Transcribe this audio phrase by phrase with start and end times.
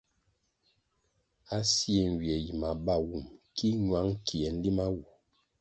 [1.55, 5.01] A sie nywie yi mabawum ki ñwang kie nlima wu.